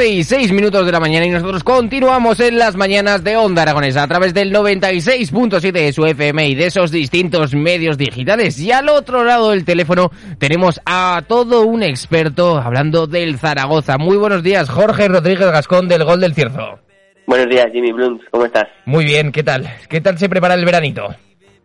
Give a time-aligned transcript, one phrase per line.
[0.00, 3.60] 12 y 6 minutos de la mañana y nosotros continuamos en las mañanas de Onda
[3.60, 8.58] Aragonesa a través del 96.7 de su FM y de esos distintos medios digitales.
[8.58, 13.98] Y al otro lado del teléfono tenemos a todo un experto hablando del Zaragoza.
[13.98, 16.78] Muy buenos días, Jorge Rodríguez Gascón del Gol del Cierzo.
[17.26, 18.68] Buenos días, Jimmy Blunt, ¿cómo estás?
[18.86, 19.68] Muy bien, ¿qué tal?
[19.90, 21.08] ¿Qué tal se prepara el veranito?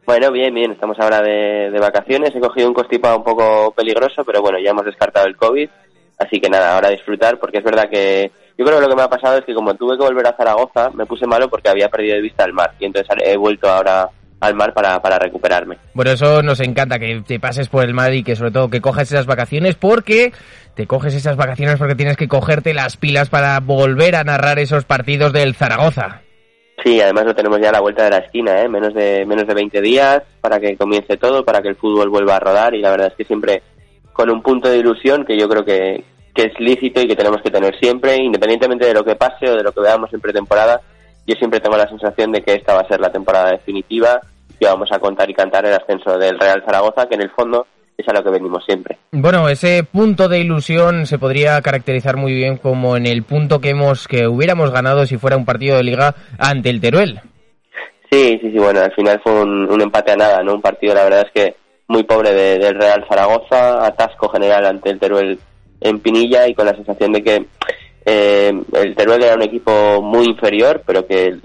[0.06, 4.26] Bueno, bien, bien, estamos ahora de, de vacaciones, he cogido un constipado un poco peligroso,
[4.26, 5.70] pero bueno, ya hemos descartado el COVID,
[6.18, 9.04] así que nada, ahora disfrutar, porque es verdad que yo creo que lo que me
[9.04, 11.90] ha pasado es que como tuve que volver a Zaragoza, me puse malo porque había
[11.90, 15.78] perdido de vista el mar, y entonces he vuelto ahora al mar para, para recuperarme.
[15.94, 18.82] Bueno, eso nos encanta, que te pases por el mar y que sobre todo que
[18.82, 20.34] cojas esas vacaciones porque
[20.76, 24.86] te coges esas vacaciones porque tienes que cogerte las pilas para volver a narrar esos
[24.86, 26.22] partidos del Zaragoza.
[26.84, 28.68] Sí, además lo tenemos ya a la vuelta de la esquina, ¿eh?
[28.68, 32.36] menos de menos de 20 días para que comience todo, para que el fútbol vuelva
[32.36, 33.64] a rodar y la verdad es que siempre
[34.16, 36.02] con un punto de ilusión que yo creo que,
[36.34, 39.58] que es lícito y que tenemos que tener siempre, independientemente de lo que pase o
[39.58, 40.80] de lo que veamos en pretemporada,
[41.28, 44.22] yo siempre tengo la sensación de que esta va a ser la temporada definitiva,
[44.58, 47.68] que vamos a contar y cantar el ascenso del Real Zaragoza, que en el fondo
[47.98, 48.98] es a lo que venimos siempre.
[49.12, 53.72] Bueno, ese punto de ilusión se podría caracterizar muy bien como en el punto que
[53.72, 57.20] hemos que hubiéramos ganado si fuera un partido de liga ante el Teruel.
[58.10, 60.54] Sí, sí, sí, bueno, al final fue un, un empate a nada, ¿no?
[60.54, 64.90] Un partido, la verdad es que muy pobre de- del Real Zaragoza, atasco general ante
[64.90, 65.40] el Teruel
[65.82, 67.46] en Pinilla y con la sensación de que
[68.06, 71.36] eh, el Teruel era un equipo muy inferior, pero que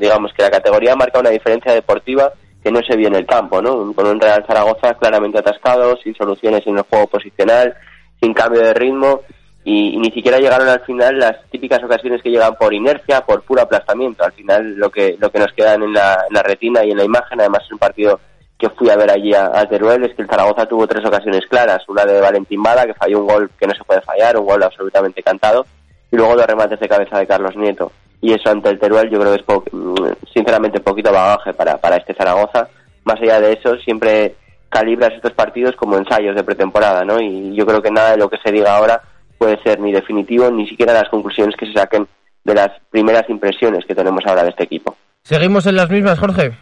[0.00, 3.60] digamos que la categoría marca una diferencia deportiva que no se vio en el campo,
[3.62, 3.92] ¿no?
[3.92, 7.74] Con un Real Zaragoza claramente atascado, sin soluciones en el juego posicional,
[8.20, 9.20] sin cambio de ritmo
[9.64, 13.62] y, ni siquiera llegaron al final las típicas ocasiones que llegan por inercia, por puro
[13.62, 14.24] aplastamiento.
[14.24, 16.98] Al final lo que lo que nos queda en la, en la retina y en
[16.98, 18.18] la imagen, además es un partido
[18.58, 21.86] que fui a ver allí a, Teruel, es que el Zaragoza tuvo tres ocasiones claras,
[21.88, 24.62] una de Valentín Bada, que falló un gol que no se puede fallar, un gol
[24.62, 25.66] absolutamente cantado,
[26.10, 27.92] y luego dos remates de cabeza de Carlos Nieto.
[28.22, 31.76] Y eso ante el Teruel yo creo que es po- mm, sinceramente poquito bagaje para,
[31.76, 32.68] para este Zaragoza.
[33.04, 34.34] Más allá de eso, siempre
[34.70, 37.20] calibras estos partidos como ensayos de pretemporada, ¿no?
[37.20, 39.02] Y yo creo que nada de lo que se diga ahora
[39.38, 42.08] puede ser ni definitivo, ni siquiera las conclusiones que se saquen
[42.42, 44.96] de las primeras impresiones que tenemos ahora de este equipo.
[45.22, 46.52] ¿Seguimos en las mismas, Jorge?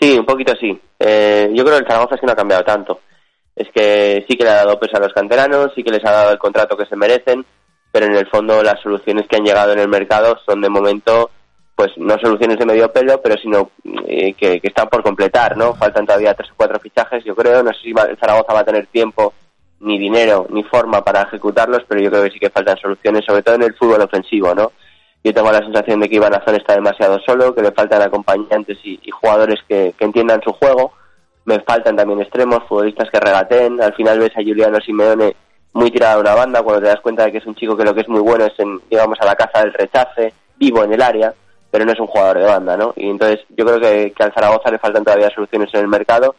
[0.00, 0.78] Sí, un poquito sí.
[0.98, 3.00] Eh, yo creo que el Zaragoza es que no ha cambiado tanto.
[3.54, 6.10] Es que sí que le ha dado peso a los canteranos, sí que les ha
[6.10, 7.44] dado el contrato que se merecen,
[7.92, 11.30] pero en el fondo las soluciones que han llegado en el mercado son de momento,
[11.76, 13.70] pues no soluciones de medio pelo, pero sino
[14.08, 15.74] eh, que, están por completar, ¿no?
[15.74, 17.62] Faltan todavía tres o cuatro fichajes, yo creo.
[17.62, 19.32] No sé si va- el Zaragoza va a tener tiempo,
[19.80, 23.42] ni dinero, ni forma para ejecutarlos, pero yo creo que sí que faltan soluciones, sobre
[23.42, 24.72] todo en el fútbol ofensivo, ¿no?
[25.24, 28.76] Yo tengo la sensación de que Iván Azón está demasiado solo, que le faltan acompañantes
[28.84, 30.92] y, jugadores que, entiendan su juego.
[31.46, 33.80] Me faltan también extremos, futbolistas que regateen.
[33.82, 35.34] Al final ves a Juliano Simeone
[35.72, 37.84] muy tirado a una banda cuando te das cuenta de que es un chico que
[37.84, 40.92] lo que es muy bueno es en, digamos, a la caza del rechace, vivo en
[40.92, 41.32] el área,
[41.70, 42.92] pero no es un jugador de banda, ¿no?
[42.94, 46.36] Y entonces yo creo que, que al Zaragoza le faltan todavía soluciones en el mercado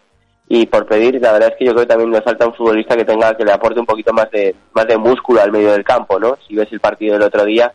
[0.47, 2.95] y por pedir, la verdad es que yo creo que también le falta un futbolista
[2.95, 5.83] que tenga, que le aporte un poquito más de, más de músculo al medio del
[5.83, 6.37] campo, ¿no?
[6.47, 7.73] Si ves el partido del otro día,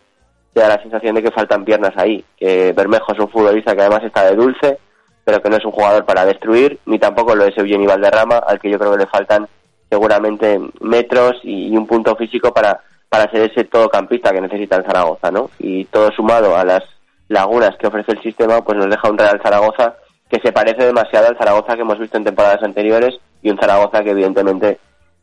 [0.52, 3.82] te da la sensación de que faltan piernas ahí, que Bermejo es un futbolista que
[3.82, 4.78] además está de dulce,
[5.24, 8.58] pero que no es un jugador para destruir, ni tampoco lo es Eugenio Valderrama, al
[8.58, 9.46] que yo creo que le faltan
[9.88, 15.30] seguramente metros y, un punto físico para, para ser ese todocampista que necesita el Zaragoza,
[15.30, 15.50] ¿no?
[15.58, 16.82] Y todo sumado a las
[17.28, 19.94] lagunas que ofrece el sistema, pues nos deja un Real Zaragoza
[20.28, 24.02] que se parece demasiado al Zaragoza que hemos visto en temporadas anteriores y un Zaragoza
[24.02, 24.78] que evidentemente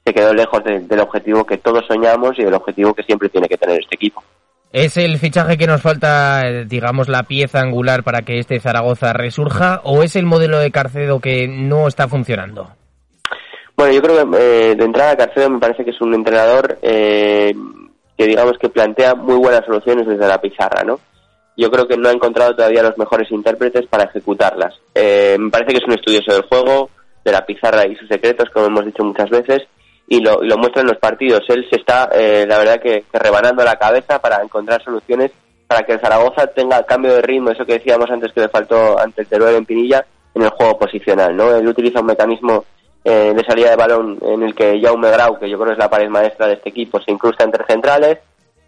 [0.06, 3.48] se quedó lejos de- del objetivo que todos soñamos y del objetivo que siempre tiene
[3.48, 4.22] que tener este equipo.
[4.74, 9.14] ¿Es el fichaje que nos falta, eh, digamos, la pieza angular para que este Zaragoza
[9.14, 12.70] resurja o es el modelo de Carcedo que no está funcionando?
[13.76, 17.54] Bueno, yo creo que eh, de entrada Carcedo me parece que es un entrenador eh,
[18.18, 21.00] que digamos que plantea muy buenas soluciones desde la pizarra, ¿no?
[21.58, 24.76] yo creo que no ha encontrado todavía los mejores intérpretes para ejecutarlas.
[24.94, 26.92] Eh, me parece que es un estudioso del juego,
[27.26, 29.64] de la pizarra y sus secretos, como hemos dicho muchas veces,
[30.08, 31.42] y lo, y lo muestra en los partidos.
[31.50, 35.32] Él se está, eh, la verdad, que, rebanando la cabeza para encontrar soluciones
[35.68, 38.98] para que el Zaragoza tenga cambio de ritmo, eso que decíamos antes que le faltó
[38.98, 41.36] ante el Teruel en Pinilla, en el juego posicional.
[41.36, 41.54] ¿no?
[41.54, 42.64] Él utiliza un mecanismo
[43.04, 45.90] eh, de salida de balón en el que Jaume Grau, que yo creo es la
[45.90, 48.20] pared maestra de este equipo, se incrusta entre centrales,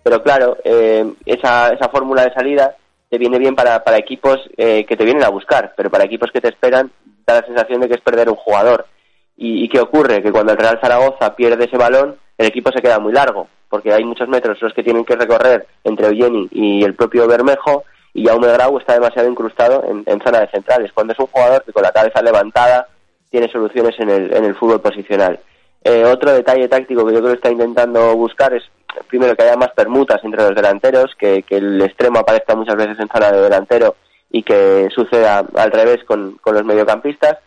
[0.04, 2.76] pero claro, eh, esa, esa fórmula de salida
[3.10, 6.32] te viene bien para, para equipos eh, que te vienen a buscar, pero para equipos
[6.32, 6.92] que te esperan
[7.26, 8.86] da la sensación de que es perder un jugador.
[9.42, 10.22] ¿Y, qué ocurre?
[10.22, 13.94] Que cuando el Real Zaragoza pierde ese balón, el equipo se queda muy largo, porque
[13.94, 18.26] hay muchos metros los que tienen que recorrer entre Eugeni y el propio Bermejo, y
[18.26, 21.84] Jaume Grau está demasiado incrustado en, zona de centrales, cuando es un jugador que con
[21.84, 22.88] la cabeza levantada
[23.32, 25.40] tiene soluciones en el, en el fútbol posicional.
[25.86, 28.64] Eh, otro detalle táctico que yo creo que está intentando buscar es,
[29.08, 33.08] primero, que haya más permutas entre los delanteros, que, el extremo aparezca muchas veces en
[33.08, 33.96] zona de delantero
[34.30, 37.38] y que suceda al revés con, con los mediocampistas.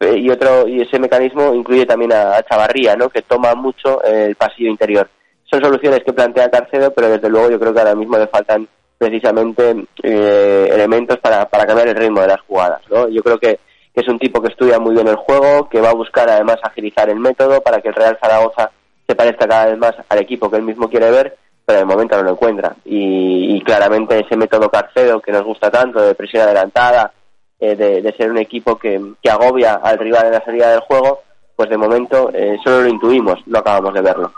[0.00, 3.10] Eh, y otro y ese mecanismo incluye también a, Chavarría, ¿no?
[3.10, 5.08] que toma mucho el pasillo interior.
[5.44, 8.66] Son soluciones que plantea Carcedo, pero desde luego yo creo que ahora mismo le faltan
[8.96, 12.80] precisamente eh, elementos para, para cambiar el ritmo de las jugadas.
[12.90, 13.08] ¿no?
[13.08, 13.58] Yo creo que,
[13.92, 17.10] es un tipo que estudia muy bien el juego, que va a buscar además agilizar
[17.10, 18.70] el método para que el Real Zaragoza
[19.06, 21.36] se parezca cada vez más al equipo que él mismo quiere ver,
[21.66, 22.74] pero de momento no lo encuentra.
[22.86, 27.12] Y, y claramente ese método Carcedo que nos gusta tanto, de presión adelantada,
[27.60, 28.98] eh, de, ser un equipo que,
[29.30, 31.20] agobia al rival en la salida del juego,
[31.56, 34.32] pues de momento eh, solo lo intuimos, no acabamos de verlo.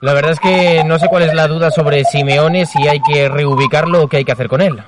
[0.00, 3.28] La verdad es que no sé cuál es la duda sobre Simeone, si hay que
[3.28, 4.80] reubicarlo o qué hay que hacer con él.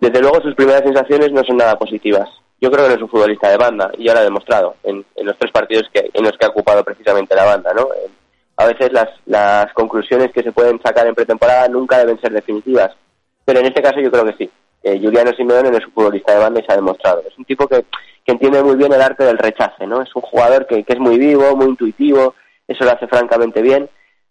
[0.00, 2.28] Desde luego sus primeras sensaciones no son nada positivas.
[2.60, 5.04] Yo creo que no es un futbolista de banda y ya lo ha demostrado en,
[5.16, 7.72] los tres partidos que, en los que ha ocupado precisamente la banda.
[7.74, 7.88] ¿no?
[8.56, 12.92] A veces las, las conclusiones que se pueden sacar en pretemporada nunca deben ser definitivas,
[13.44, 14.50] pero en este caso yo creo que sí.
[14.82, 17.22] Eh, Juliano Simeone no es un futbolista de banda y se ha demostrado.
[17.26, 17.84] Es un tipo que,
[18.26, 20.00] entiende muy bien el arte del rechace, ¿no?
[20.02, 22.34] Es un jugador que, que es muy vivo, muy intuitivo,
[22.66, 23.88] eso lo hace francamente bien,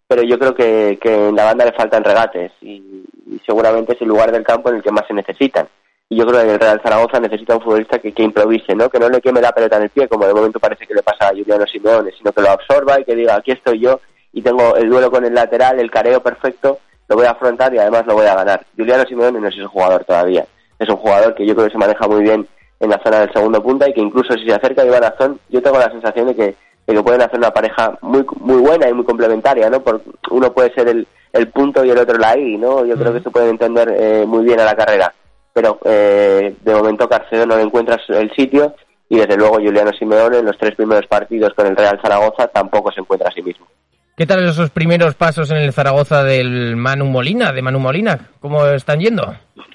[0.08, 3.04] pero yo creo que, que en la banda le faltan regates y,
[3.46, 5.68] seguramente es el lugar del campo en el que más se necesitan.
[6.08, 8.90] Y yo creo que el Real Zaragoza necesita un futbolista que, que improvise, ¿no?
[8.90, 11.02] Que no le queme la pelota en el pie, como de momento parece que le
[11.02, 14.00] pasa a Juliano Simeone, sino que lo absorba y que diga, aquí estoy yo
[14.32, 16.80] y tengo el duelo con el lateral, el careo perfecto
[17.12, 18.64] lo voy a afrontar y además lo voy a ganar.
[18.74, 20.46] Juliano Simeone no es ese jugador todavía.
[20.78, 22.48] Es un jugador que yo creo que se maneja muy bien
[22.80, 25.38] en la zona del segundo punta y que incluso si se acerca a Iván Azón,
[25.50, 26.56] yo tengo la sensación de que,
[26.86, 29.82] de que pueden hacer una pareja muy muy buena y muy complementaria, ¿no?
[29.82, 32.86] Porque uno puede ser el, el punto y el otro la I, ¿no?
[32.86, 35.12] Yo creo que se pueden entender eh, muy bien a la carrera.
[35.52, 38.74] Pero eh, de momento Carcedo no le encuentra el sitio
[39.10, 42.90] y desde luego Juliano Simeone en los tres primeros partidos con el Real Zaragoza tampoco
[42.90, 43.66] se encuentra a sí mismo.
[44.14, 48.28] ¿Qué tal esos primeros pasos en el Zaragoza del Manu Molina, de Manu Molina?
[48.40, 49.22] ¿Cómo están yendo?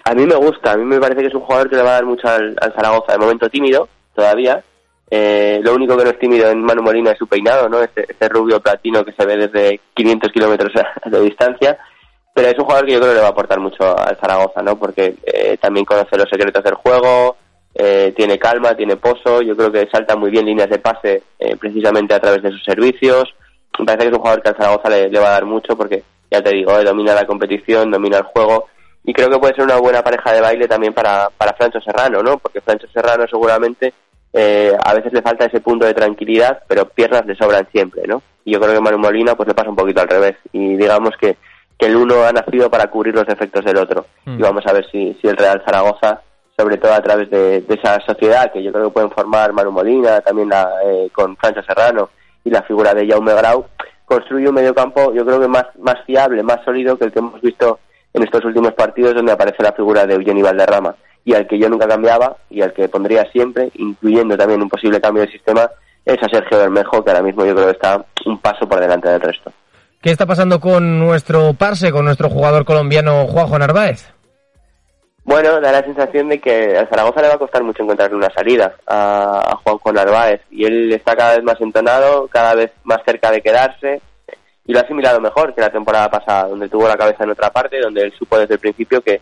[0.04, 1.90] A mí me gusta, a mí me parece que es un jugador que le va
[1.90, 3.14] a dar mucho al, Zaragoza.
[3.14, 4.64] De momento tímido, todavía.
[5.10, 7.82] Eh, lo único que no es tímido en Manu Molina es su peinado, ¿no?
[7.82, 10.72] Este, este rubio platino que se ve desde 500 kilómetros
[11.06, 11.80] de distancia.
[12.36, 14.62] Pero es un jugador que yo creo que le va a aportar mucho al Zaragoza,
[14.62, 14.78] ¿no?
[14.78, 17.38] Porque eh, también conoce los secretos del juego,
[17.74, 19.42] eh, tiene calma, tiene pozo.
[19.42, 21.24] Yo creo que salta muy bien líneas de pase
[21.60, 23.34] precisamente a través de sus servicios
[23.80, 26.04] me parece que es un jugador que al Zaragoza le, va a dar mucho porque,
[26.32, 28.68] ya te digo, eh, domina la competición, domina el juego
[29.04, 32.22] y creo que puede ser una buena pareja de baile también para, para Francho Serrano,
[32.22, 32.38] ¿no?
[32.38, 33.94] Porque Francho Serrano seguramente
[34.34, 38.22] eh, a veces le falta ese punto de tranquilidad, pero piernas le sobran siempre, ¿no?
[38.44, 41.12] Y yo creo que Manu Molina pues le pasa un poquito al revés y digamos
[41.20, 41.38] que,
[41.78, 44.40] que el uno ha nacido para cubrir los defectos del otro mm.
[44.40, 46.22] y vamos a ver si, si el Real Zaragoza
[46.58, 50.22] sobre todo a través de, esa sociedad que yo creo que pueden formar Manu Molina,
[50.22, 52.10] también la, eh, con Francho Serrano
[52.48, 53.66] y la figura de Jaume Grau,
[54.06, 57.42] construye un mediocampo yo creo que más, más fiable, más sólido que el que hemos
[57.42, 57.80] visto
[58.14, 61.68] en estos últimos partidos donde aparece la figura de Eugenio Valderrama y al que yo
[61.70, 65.70] nunca cambiaba y al que pondría siempre, incluyendo también un posible cambio de sistema,
[66.06, 69.10] es a Sergio Bermejo, que ahora mismo yo creo que está un paso por delante
[69.10, 69.52] del resto.
[70.02, 74.14] ¿Qué está pasando con nuestro parse, con nuestro jugador colombiano Juanjo Narváez?
[75.28, 78.34] Bueno, da la sensación de que a Zaragoza le va a costar mucho encontrarle una
[78.34, 83.30] salida a, Juanjo Narváez y él está cada vez más entonado, cada vez más cerca
[83.30, 84.02] de quedarse
[84.66, 87.50] y lo ha asimilado mejor que la temporada pasada, donde tuvo la cabeza en otra
[87.50, 89.20] parte, donde él supo desde el principio que,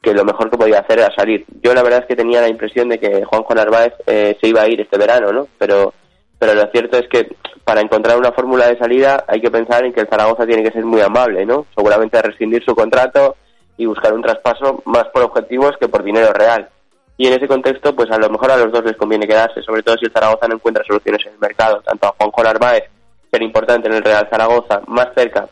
[0.00, 1.44] que lo mejor que podía hacer era salir.
[1.60, 4.62] Yo la verdad es que tenía la impresión de que Juanjo Narváez eh, se iba
[4.62, 5.48] a ir este verano, ¿no?
[5.58, 5.92] Pero,
[6.38, 7.34] pero lo cierto es que
[7.64, 10.70] para encontrar una fórmula de salida hay que pensar en que el Zaragoza tiene que
[10.70, 11.66] ser muy amable, ¿no?
[11.74, 13.34] Seguramente rescindir su contrato
[13.78, 16.68] y buscar un traspaso más por objetivos que por dinero real.
[17.16, 19.82] Y en ese contexto, pues a lo mejor a los dos les conviene quedarse, sobre
[19.82, 22.84] todo si el Zaragoza no encuentra soluciones en el mercado, tanto a Juanjo Narváez,
[23.30, 25.48] ser importante en el Real Zaragoza, más cerca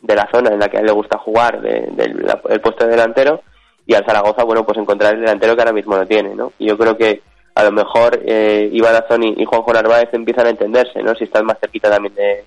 [0.00, 2.90] de la zona en la que a él le gusta jugar, del el puesto de
[2.90, 3.40] delantero,
[3.86, 6.52] y al Zaragoza, bueno, pues encontrar el delantero que ahora mismo no tiene, ¿no?
[6.58, 7.22] Y yo creo que
[7.54, 11.14] a lo mejor eh, Iván Azón y, y Juanjo Narváez empiezan a entenderse, ¿no?
[11.14, 12.44] Si están más cerquita también de,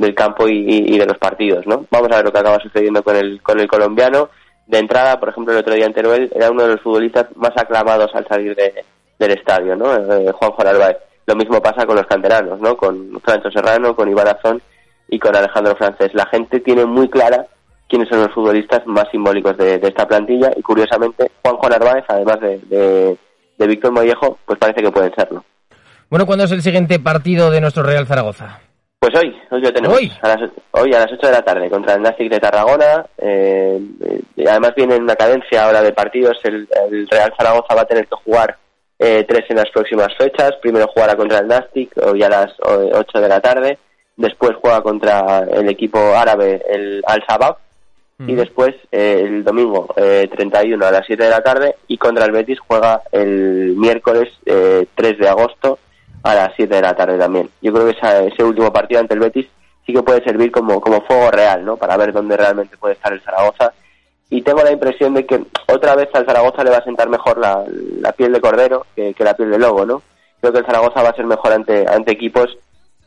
[0.00, 1.84] del campo y, de los partidos, ¿no?
[1.90, 4.30] Vamos a ver lo que acaba sucediendo con el, con el colombiano.
[4.70, 7.50] De entrada, por ejemplo, el otro día en Teruel era uno de los futbolistas más
[7.56, 8.72] aclamados al salir de,
[9.18, 9.92] del estadio, ¿no?
[9.96, 10.96] Eh, Juanjo Narváez.
[11.26, 12.76] Lo mismo pasa con los canteranos, ¿no?
[12.76, 14.62] Con Francho Serrano, con Iván Azón
[15.08, 16.14] y con Alejandro Francés.
[16.14, 17.46] La gente tiene muy clara
[17.88, 23.18] quiénes son los futbolistas más simbólicos de, esta plantilla y curiosamente Juanjo Narváez, además de,
[23.58, 25.44] de, Víctor Mollejo, pues parece que pueden serlo.
[26.08, 28.60] Bueno, ¿cuándo es el siguiente partido de nuestro Real Zaragoza?
[29.00, 29.96] Pues hoy, hoy lo tenemos.
[29.96, 30.12] ¿Hoy?
[30.20, 33.06] A las, hoy a las 8 de la tarde contra el Nastic de Tarragona.
[33.16, 33.80] Eh,
[34.46, 36.38] además viene en una cadencia ahora de partidos.
[36.44, 36.68] El,
[37.10, 38.58] Real Zaragoza va a tener que jugar
[38.98, 40.52] eh, tres en las próximas fechas.
[40.60, 43.78] Primero jugará contra el Nastic hoy a las 8 de la tarde.
[44.18, 47.56] Después juega contra el equipo árabe, el Al-Shabaab
[48.26, 52.26] y después eh, el domingo eh, 31 a las 7 de la tarde y contra
[52.26, 55.78] el Betis juega el miércoles eh, 3 de agosto
[56.22, 57.48] a las 7 de la tarde también.
[57.62, 59.46] Yo creo que ese último partido ante el Betis
[59.86, 61.76] sí que puede servir como, como fuego real, ¿no?
[61.76, 63.72] Para ver dónde realmente puede estar el Zaragoza.
[64.28, 67.38] Y tengo la impresión de que otra vez al Zaragoza le va a sentar mejor
[67.38, 67.64] la,
[68.00, 70.02] la piel de cordero que, que, la piel de lobo, ¿no?
[70.40, 72.56] Creo que el Zaragoza va a ser mejor ante, ante equipos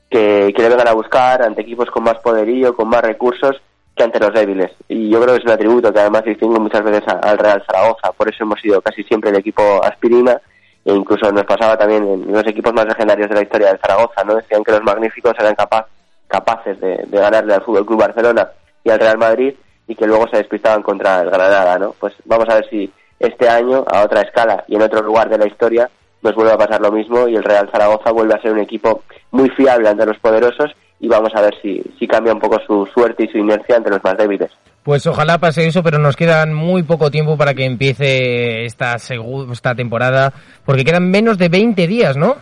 [0.10, 3.62] que, que le vengan a buscar, ante equipos con más poderío, con más recursos
[3.96, 4.72] que ante los débiles.
[4.90, 8.12] Y yo creo que es un atributo que además distingue muchas veces al Real Zaragoza.
[8.12, 10.42] Por eso hemos sido casi siempre el equipo aspirina
[10.86, 14.24] e incluso nos pasaba también en los equipos más legendarios de la historia del Zaragoza.
[14.24, 15.88] no Decían que los magníficos eran capaz,
[16.28, 18.50] capaces de, ganarle al Fútbol Club Barcelona
[18.84, 19.54] y al Real Madrid
[19.88, 21.80] y que luego se despistaban contra el Granada.
[21.80, 21.96] ¿no?
[22.00, 25.38] Pues vamos a ver si este año, a otra escala y en otro lugar de
[25.38, 25.90] la historia,
[26.22, 29.04] nos vuelve a pasar lo mismo y el Real Zaragoza vuelve a ser un equipo
[29.32, 32.86] muy fiable ante los poderosos y vamos a ver si, si cambia un poco su
[32.88, 34.52] suerte y su inercia ante los más débiles.
[34.84, 39.76] Pues ojalá pase eso, pero nos quedan muy poco tiempo para que empiece esta, esta
[39.76, 40.34] temporada,
[40.66, 42.36] porque quedan menos de 20 días, ¿no?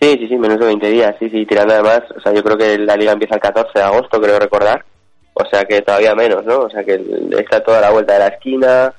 [0.00, 2.56] Sí, sí, sí, menos de 20 días, sí, sí, tirando además, o sea, yo creo
[2.56, 4.84] que la liga empieza el 14 de agosto, creo recordar,
[5.32, 6.60] o sea que todavía menos, ¿no?
[6.60, 7.00] O sea que
[7.38, 8.92] está toda la vuelta de la esquina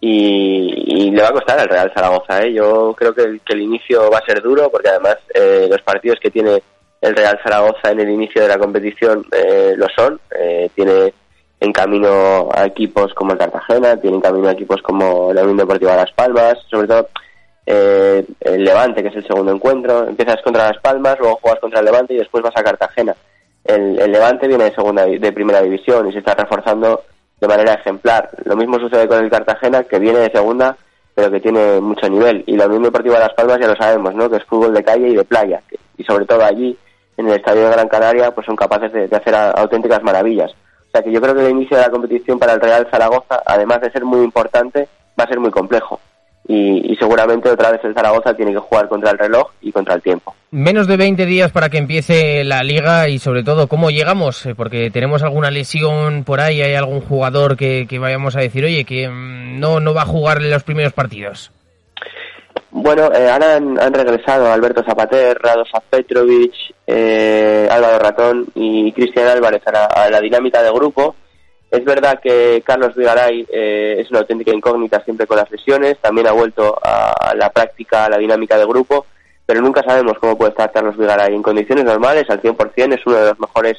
[0.00, 2.52] y, le va a costar al Real Zaragoza, ¿eh?
[2.52, 5.82] Yo creo que el, que el inicio va a ser duro, porque además eh, los
[5.82, 6.62] partidos que tiene
[7.00, 10.20] el Real Zaragoza en el inicio de la competición eh, lo son.
[10.38, 11.12] Eh, tiene
[11.60, 15.58] en camino a equipos como el Cartagena, tiene en camino a equipos como la Unión
[15.58, 17.08] Deportiva Las Palmas, sobre todo
[17.66, 20.08] eh, el Levante, que es el segundo encuentro.
[20.08, 23.14] Empiezas contra Las Palmas, luego juegas contra el Levante y después vas a Cartagena.
[23.62, 27.02] El, el Levante viene de segunda de primera división y se está reforzando
[27.40, 28.30] de manera ejemplar.
[28.44, 30.76] Lo mismo sucede con el Cartagena, que viene de segunda,
[31.14, 32.42] pero que tiene mucho nivel.
[32.46, 34.30] Y la Unión Deportiva Las Palmas ya lo sabemos, ¿no?
[34.30, 35.62] Que es fútbol de calle y de playa.
[35.98, 36.76] Y sobre todo allí
[37.16, 40.52] en el Estadio de Gran Canaria pues son capaces de, hacer auténticas maravillas.
[40.90, 43.40] O sea que yo creo que el inicio de la competición para el Real Zaragoza,
[43.46, 46.00] además de ser muy importante, va a ser muy complejo.
[46.48, 50.02] Y, seguramente otra vez el Zaragoza tiene que jugar contra el reloj y contra el
[50.02, 50.34] tiempo.
[50.50, 54.56] Menos de 20 días para que empiece la liga y sobre todo cómo llegamos, eh,
[54.56, 58.84] porque tenemos alguna lesión por ahí, hay algún jugador que, que vayamos a decir, oye,
[58.84, 61.52] que mm, no, no va a jugar los primeros partidos.
[62.72, 66.52] Bueno, eh, ahora han, regresado Alberto Zapater, Radosa Petrovic,
[66.86, 71.16] eh, Álvaro Ratón y Cristian Álvarez a la, dinámica de grupo.
[71.68, 76.28] Es verdad que Carlos Vigaray eh, es una auténtica incógnita siempre con las lesiones, también
[76.28, 79.06] ha vuelto a la práctica, a la dinámica de grupo,
[79.46, 81.34] pero nunca sabemos cómo puede estar Carlos Vigaray.
[81.34, 83.78] En condiciones normales, al 100%, es uno de los mejores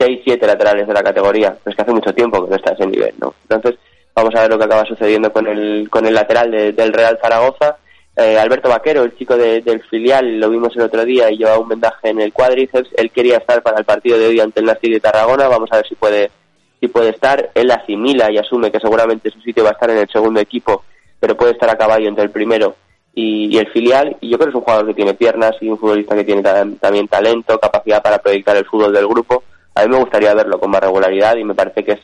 [0.00, 2.74] 6-7 laterales de la categoría, pero es que hace mucho tiempo que no está a
[2.74, 3.34] ese nivel, ¿no?
[3.48, 3.78] Entonces,
[4.16, 7.76] vamos a ver lo que acaba sucediendo con el, con el lateral del Real Zaragoza
[8.14, 11.68] eh, Alberto Vaquero, el chico del filial, lo vimos el otro día y llevaba un
[11.68, 12.90] vendaje en el cuádriceps.
[12.96, 15.48] Él quería estar para el partido de hoy ante el Nastic de Tarragona.
[15.48, 16.30] Vamos a ver si puede,
[16.78, 17.50] si puede estar.
[17.54, 20.84] Él asimila y asume que seguramente su sitio va a estar en el segundo equipo,
[21.18, 22.76] pero puede estar a caballo entre el primero
[23.14, 24.14] y, el filial.
[24.20, 26.42] Y yo creo que es un jugador que tiene piernas y un futbolista que tiene
[26.42, 29.42] también talento, capacidad para proyectar el fútbol del grupo.
[29.74, 32.00] A mí me gustaría verlo con más regularidad y me parece que es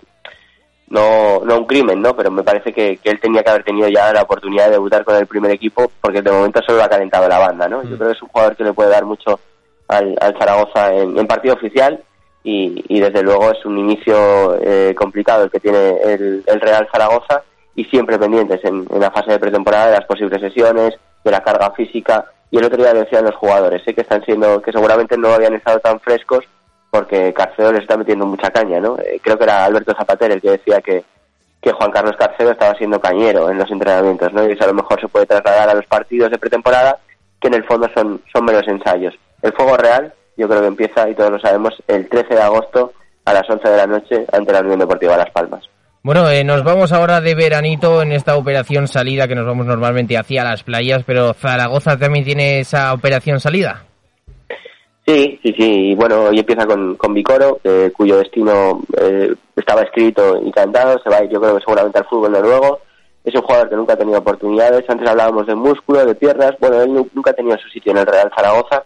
[0.90, 2.16] no, no un crimen, ¿no?
[2.16, 5.16] Pero me parece que, él tenía que haber tenido ya la oportunidad de debutar con
[5.16, 7.82] el primer equipo porque de momento solo ha calentado la banda, ¿no?
[7.82, 7.96] Yo mm.
[7.96, 9.40] creo que es un jugador que le puede dar mucho
[9.88, 12.02] al, al Zaragoza en, partido oficial
[12.42, 16.88] y, y, desde luego es un inicio eh, complicado el que tiene el, el, Real
[16.90, 17.42] Zaragoza
[17.74, 21.70] y siempre pendientes en, la fase de pretemporada de las posibles sesiones, de la carga
[21.72, 25.28] física y el otro día decían los jugadores, sé que están siendo, que seguramente no
[25.28, 26.44] habían estado tan frescos
[26.90, 28.98] porque Carcedo les está metiendo mucha caña, ¿no?
[28.98, 31.04] Eh, creo que era Alberto Zapater el que decía que,
[31.60, 34.48] que Juan Carlos Carcedo estaba siendo cañero en los entrenamientos, ¿no?
[34.48, 36.98] Y eso a lo mejor se puede trasladar a los partidos de pretemporada,
[37.40, 39.14] que en el fondo son, son menos ensayos.
[39.42, 42.92] El fuego real, yo creo que empieza, y todos lo sabemos, el 13 de agosto
[43.24, 45.68] a las 11 de la noche ante la Unión Deportiva Las Palmas.
[46.02, 50.16] Bueno, eh, nos vamos ahora de veranito en esta operación salida que nos vamos normalmente
[50.16, 53.87] hacia las playas, pero Zaragoza también tiene esa operación salida.
[55.08, 55.90] Sí, sí, sí.
[55.92, 57.60] Y bueno, hoy empieza con, con Vicoro,
[57.96, 61.00] cuyo destino eh, estaba escrito y cantado.
[61.02, 62.80] Se va yo creo que seguramente al fútbol noruego.
[63.24, 64.84] Es un jugador que nunca ha tenido oportunidades.
[64.86, 66.52] Antes hablábamos de músculo, de piernas.
[66.60, 68.84] Bueno, él nunca ha tenido su sitio en el Real Zaragoza.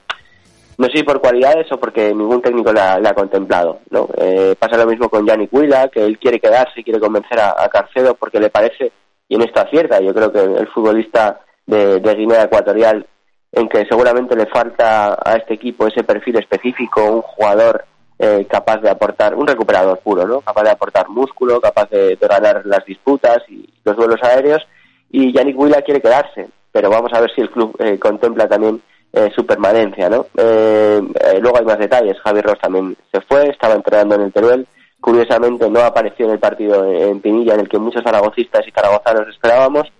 [0.78, 3.80] No sé si por cualidades o porque ningún técnico la, ha contemplado.
[3.90, 4.08] ¿no?
[4.16, 8.14] Eh, pasa lo mismo con Yannick Huila, que él quiere quedarse, quiere convencer a, Carcedo
[8.14, 8.92] porque le parece,
[9.28, 13.06] y en esto acierta, yo creo que el futbolista de Guinea Ecuatorial
[13.52, 17.84] en que seguramente le falta a este equipo ese perfil específico, un jugador
[18.18, 20.40] eh, capaz de aportar, un recuperador puro, ¿no?
[20.40, 24.62] Capaz de aportar músculo, capaz de, ganar las disputas y los duelos aéreos.
[25.10, 28.80] Y Yannick Willa quiere quedarse, pero vamos a ver si el club eh, contempla también
[29.12, 30.26] eh, su permanencia, ¿no?
[30.34, 32.18] luego hay más detalles.
[32.20, 34.66] Javi Ross también se fue, estaba entrenando en el Teruel.
[35.00, 39.28] Curiosamente no apareció en el partido en Pinilla, en el que muchos zaragocistas y zaragozanos
[39.28, 39.92] esperábamos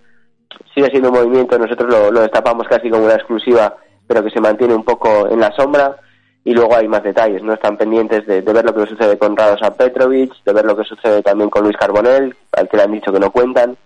[0.73, 3.75] sigue siendo un movimiento, nosotros lo, destapamos casi como una exclusiva,
[4.07, 5.97] pero que se mantiene un poco en la sombra.
[6.45, 9.77] Y luego hay más detalles, no están pendientes de, ver lo que sucede con Radosa
[9.77, 13.13] Petrovic, de ver lo que sucede también con Luis Carbonell, al que le han dicho
[13.13, 13.77] que no cuentan,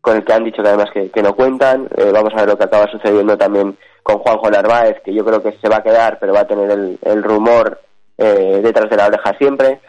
[0.00, 1.88] con el que han dicho que además que, no cuentan.
[1.96, 5.40] Eh, vamos a ver lo que acaba sucediendo también con Juanjo Narváez, que yo creo
[5.40, 7.80] que se va a quedar, pero va a tener el, rumor
[8.18, 9.80] eh, detrás de la oreja siempre.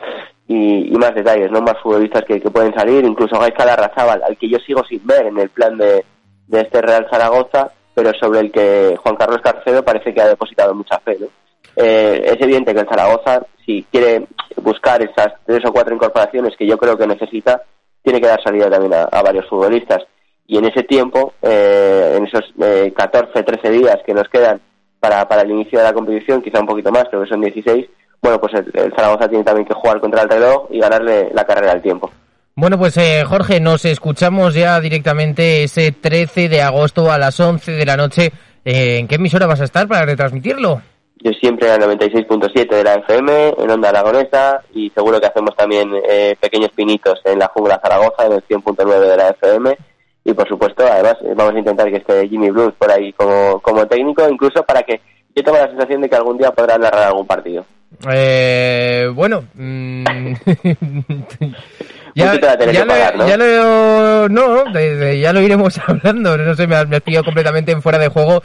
[0.48, 1.62] Y, más detalles, ¿no?
[1.62, 5.40] Más futbolistas que, pueden salir, incluso Gaisca Larrazábal, al que yo sigo sin ver en
[5.40, 6.04] el plan de,
[6.52, 10.76] de este Real Zaragoza, pero sobre el que Juan Carlos Carcedo parece que ha depositado
[10.76, 11.18] mucha fe.
[11.78, 14.28] Eh, es evidente que el Zaragoza, si quiere
[14.58, 17.62] buscar esas tres o cuatro incorporaciones que yo creo que necesita,
[18.04, 20.04] tiene que dar salida también a, varios futbolistas.
[20.46, 24.60] Y en ese tiempo, eh, en esos eh, 14, 13 días que nos quedan
[25.00, 27.88] para, para el inicio de la competición, quizá un poquito más, creo que son 16,
[28.22, 31.72] bueno, pues el Zaragoza tiene también que jugar contra el reloj y ganarle la carrera
[31.72, 32.12] al tiempo.
[32.62, 37.72] Bueno, pues eh, Jorge, nos escuchamos ya directamente ese 13 de agosto a las 11
[37.72, 38.32] de la noche.
[38.64, 40.80] Eh, ¿En qué emisora vas a estar para retransmitirlo?
[41.24, 45.56] Yo siempre en el 96.7 de la FM, en Onda Aragonesa, y seguro que hacemos
[45.56, 49.78] también eh, pequeños pinitos en la Jungla Zaragoza, en el 100.9 de la FM.
[50.26, 53.88] Y por supuesto, además, vamos a intentar que esté Jimmy Blues por ahí como, como
[53.88, 55.02] técnico, incluso para que
[55.36, 57.66] yo tenga la sensación de que algún día podrá narrar algún partido.
[58.08, 60.04] Eh, bueno, mm,
[62.16, 66.38] ya, ya, lo, ya, lo, no, ya lo iremos hablando.
[66.38, 68.44] No sé, me, me has pillado completamente en fuera de juego.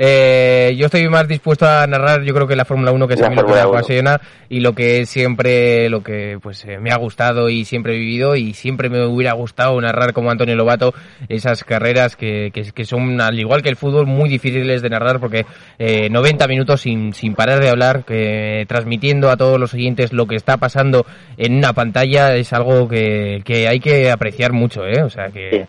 [0.00, 3.22] Eh, yo estoy más dispuesto a narrar, yo creo que la Fórmula 1 que es
[3.22, 6.92] a mí lo que me apasiona y lo que siempre, lo que pues eh, me
[6.92, 10.94] ha gustado y siempre he vivido y siempre me hubiera gustado narrar como Antonio Lobato
[11.28, 15.46] esas carreras que, que, son, al igual que el fútbol, muy difíciles de narrar porque
[15.80, 20.26] eh, 90 minutos sin, sin parar de hablar, que, transmitiendo a todos los oyentes lo
[20.26, 21.06] que está pasando
[21.36, 25.02] en una pantalla es algo que, que hay que apreciar mucho, ¿eh?
[25.02, 25.66] O sea que...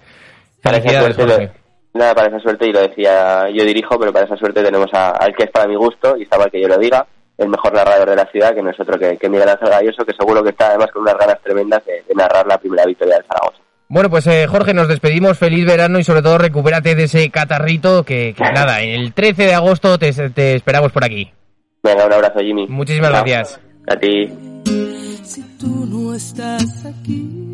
[0.61, 1.15] Felicidades,
[1.99, 5.35] Nada, para esa suerte, y lo decía, yo dirijo, pero para esa suerte tenemos al
[5.35, 7.05] que es para mi gusto, y estaba que yo lo diga,
[7.38, 10.05] el mejor narrador de la ciudad, que no es otro que, que Miguel Ángel Galloso,
[10.05, 13.25] que seguro que está además con unas ganas tremendas de, narrar la primera victoria del
[13.25, 13.62] Zaragoza.
[13.89, 18.05] Bueno, pues eh, Jorge, nos despedimos, feliz verano y sobre todo recupérate de ese catarrito
[18.05, 21.33] que, que nada, el 13 de agosto te, te, esperamos por aquí.
[21.83, 22.65] Venga, un abrazo Jimmy.
[22.69, 23.59] Muchísimas gracias.
[23.89, 24.25] A ti.
[25.23, 27.49] Si tú no estás aquí